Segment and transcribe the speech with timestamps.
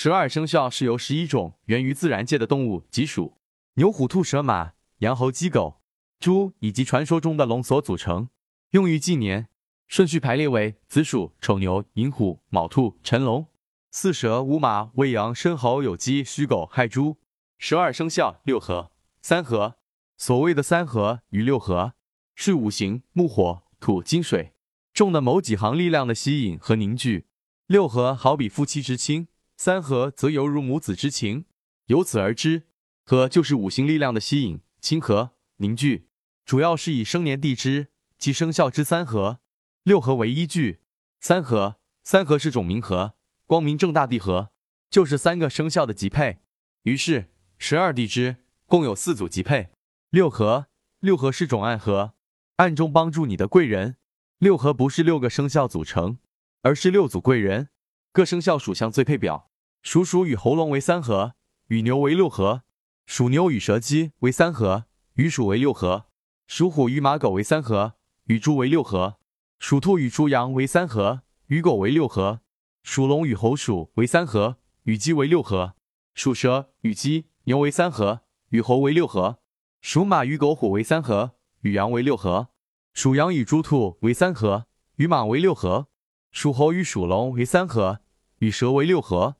[0.00, 3.36] 十二生肖是由十一种源于自然界的动物，及属
[3.74, 5.80] 牛、虎、兔、蛇、马、羊、猴、鸡、狗、
[6.20, 8.28] 猪以及传说中的龙所组成，
[8.70, 9.48] 用于纪年。
[9.88, 13.48] 顺序排列为子鼠、丑牛、寅虎、卯兔、辰龙、
[13.90, 17.16] 巳蛇、午马、未羊、申猴、酉鸡、戌狗、亥猪。
[17.58, 19.78] 十二生肖六合、三合。
[20.16, 21.94] 所谓的三合与六合，
[22.36, 24.52] 是五行木、火、土、金、水
[24.94, 27.26] 中的某几行力量的吸引和凝聚。
[27.66, 29.26] 六合好比夫妻之亲，
[29.58, 31.44] 三合则犹如母子之情。
[31.86, 32.68] 由此而知，
[33.04, 36.06] 合就是五行力量的吸引、亲和、凝聚，
[36.44, 39.40] 主要是以生年地支及生肖之三合。
[39.82, 40.78] 六合为依据，
[41.20, 43.16] 三合三合是种名合，
[43.46, 44.52] 光明正大地合，
[44.88, 46.38] 就是三个生肖的吉配。
[46.84, 49.70] 于是十二地支共有四组吉配。
[50.10, 50.68] 六合
[51.00, 52.14] 六合是种暗合，
[52.56, 53.96] 暗中帮助你的贵人。
[54.38, 56.18] 六合不是六个生肖组成，
[56.62, 57.70] 而是六组贵人，
[58.12, 59.47] 各生肖属相最配表。
[59.82, 61.34] 属鼠与猴龙为三合，
[61.68, 62.62] 与牛为六合；
[63.06, 66.06] 属牛与蛇鸡为三合，与鼠为六合；
[66.46, 69.18] 属虎与马狗为三合，与猪为六合。
[69.58, 72.40] 属兔与猪羊为三合，与狗为六合；
[72.84, 75.74] 属龙与猴鼠为三合，与鸡为六合；
[76.14, 78.20] 属蛇与鸡牛为三合，
[78.50, 79.40] 与猴为六合；
[79.80, 81.32] 属马与狗虎为三合，
[81.62, 82.50] 与羊为六合；
[82.94, 85.86] 属羊与猪兔为三合，与马为六合；
[86.30, 88.00] 属猴与属龙为三合，
[88.38, 89.37] 与蛇为六合；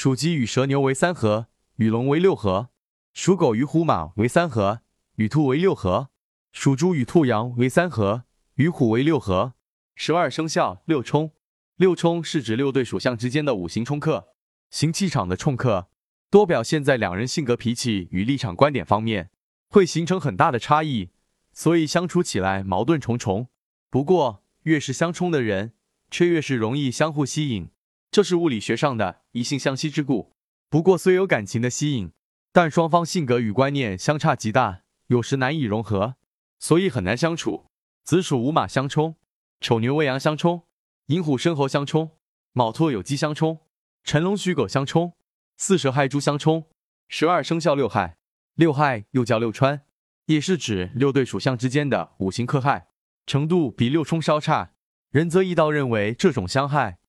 [0.00, 2.68] 属鸡与蛇牛为三合，与龙为六合；
[3.14, 4.82] 属狗与虎马为三合，
[5.16, 6.10] 与兔为六合；
[6.52, 8.22] 属猪与兔羊为三合，
[8.54, 9.54] 与虎为六合。
[9.96, 11.32] 十二生肖六冲，
[11.74, 14.28] 六冲是指六对属相之间的五行冲克，
[14.70, 15.88] 行气场的冲克，
[16.30, 19.30] 多表现在两人性格、脾气与立场、观点方面，
[19.68, 21.10] 会形成很大的差异，
[21.52, 23.48] 所以相处起来矛盾重重。
[23.90, 25.72] 不过，越是相冲的人，
[26.08, 27.70] 却越是容易相互吸引，
[28.10, 30.32] 这是物理学上的异性相吸之故。
[30.70, 32.12] 不过，虽有感情的吸引，
[32.52, 36.16] 但双方性格与观念相差极大，有时难以融合，
[36.58, 37.66] 所以很难相处。
[38.04, 39.16] 子鼠午马相冲。
[39.60, 40.62] 丑牛未羊相冲，
[41.06, 42.12] 寅虎申猴相冲，
[42.52, 43.58] 卯兔酉鸡相冲，
[44.04, 45.14] 辰龙戌狗相冲，
[45.56, 46.68] 巳蛇亥猪相冲。
[47.08, 48.18] 十二生肖六害，
[48.54, 49.82] 六害又叫六穿，
[50.26, 52.90] 也是指六对属相之间的五行克害
[53.26, 54.74] 程度比六冲稍差。
[55.10, 57.00] 仁则一道认为这种相害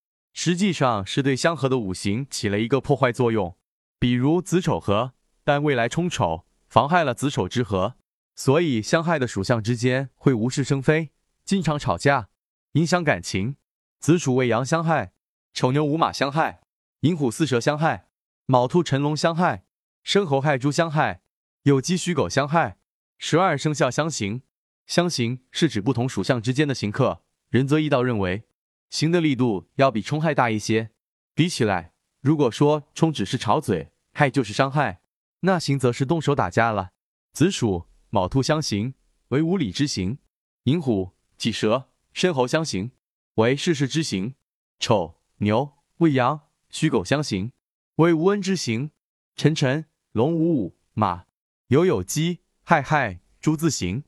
[0.41, 3.57] 实际上是对相合的五行起了一个破坏作用，
[3.99, 5.11] 比如子丑合，
[5.43, 7.97] 但未来冲丑，妨害了子丑之合，
[8.37, 11.11] 所以相害的属相之间会无事生非，
[11.43, 12.29] 经常吵架。
[12.71, 13.57] 影响感情，
[13.99, 15.11] 子鼠未羊相害，
[15.53, 16.61] 丑牛午马相害，
[17.01, 18.07] 寅虎巳蛇相害，
[18.45, 19.65] 卯兔辰龙相害，
[20.03, 21.21] 申猴亥猪相害，
[21.65, 22.77] 酉鸡戌狗相害。
[23.17, 24.43] 十二生肖相刑，
[24.87, 27.23] 相刑是指不同属相之间的刑克。
[27.49, 28.45] 仁则易道认为，
[28.89, 30.91] 刑的力度要比冲害大一些。
[31.33, 35.01] 比起来，如果说冲只是吵嘴，害就是伤害，
[35.41, 36.91] 那刑则是动手打架了。
[37.31, 38.95] 子鼠卯兔相刑
[39.29, 40.17] 为无礼之刑，
[40.63, 41.89] 寅虎己蛇。
[42.11, 42.91] 申猴相刑
[43.35, 44.35] 为世事之刑，
[44.79, 47.53] 丑牛未羊戌狗相刑
[47.95, 48.91] 为无恩之刑，
[49.35, 51.25] 辰辰龙午午马
[51.69, 54.03] 酉酉鸡亥亥猪自刑。